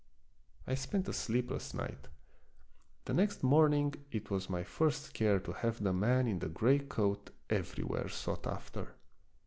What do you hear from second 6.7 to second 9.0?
coat everywhere sought after.